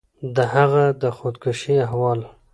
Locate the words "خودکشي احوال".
1.17-2.19